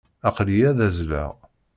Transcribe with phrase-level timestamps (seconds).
[0.29, 1.31] Aql-iyi ad azzleɣ.